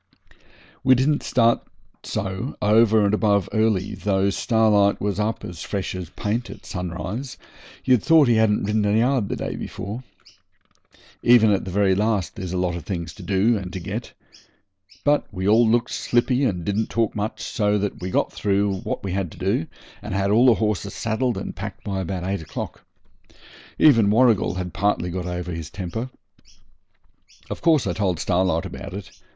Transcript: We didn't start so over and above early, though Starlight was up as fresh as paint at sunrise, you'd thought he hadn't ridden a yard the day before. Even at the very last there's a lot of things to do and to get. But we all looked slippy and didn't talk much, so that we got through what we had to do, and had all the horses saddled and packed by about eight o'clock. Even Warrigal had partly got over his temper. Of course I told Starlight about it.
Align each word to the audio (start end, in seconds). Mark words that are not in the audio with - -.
We 0.83 0.95
didn't 0.95 1.21
start 1.21 1.61
so 2.01 2.55
over 2.59 3.05
and 3.05 3.13
above 3.13 3.47
early, 3.53 3.93
though 3.93 4.31
Starlight 4.31 4.99
was 4.99 5.19
up 5.19 5.45
as 5.45 5.61
fresh 5.61 5.93
as 5.93 6.09
paint 6.09 6.49
at 6.49 6.65
sunrise, 6.65 7.37
you'd 7.85 8.01
thought 8.01 8.27
he 8.27 8.33
hadn't 8.37 8.63
ridden 8.63 8.83
a 8.85 8.97
yard 8.97 9.29
the 9.29 9.35
day 9.35 9.55
before. 9.55 10.03
Even 11.21 11.51
at 11.51 11.65
the 11.65 11.69
very 11.69 11.93
last 11.93 12.35
there's 12.35 12.51
a 12.51 12.57
lot 12.57 12.73
of 12.75 12.83
things 12.83 13.13
to 13.13 13.21
do 13.21 13.59
and 13.59 13.71
to 13.73 13.79
get. 13.79 14.13
But 15.03 15.31
we 15.31 15.47
all 15.47 15.69
looked 15.69 15.91
slippy 15.91 16.45
and 16.45 16.65
didn't 16.65 16.89
talk 16.89 17.15
much, 17.15 17.43
so 17.43 17.77
that 17.77 18.01
we 18.01 18.09
got 18.09 18.33
through 18.33 18.77
what 18.77 19.03
we 19.03 19.11
had 19.11 19.31
to 19.33 19.37
do, 19.37 19.67
and 20.01 20.15
had 20.15 20.31
all 20.31 20.47
the 20.47 20.55
horses 20.55 20.95
saddled 20.95 21.37
and 21.37 21.55
packed 21.55 21.83
by 21.83 21.99
about 21.99 22.23
eight 22.25 22.41
o'clock. 22.41 22.83
Even 23.77 24.09
Warrigal 24.09 24.55
had 24.55 24.73
partly 24.73 25.11
got 25.11 25.27
over 25.27 25.51
his 25.51 25.69
temper. 25.69 26.09
Of 27.51 27.61
course 27.61 27.85
I 27.85 27.93
told 27.93 28.19
Starlight 28.19 28.65
about 28.65 28.95
it. 28.95 29.11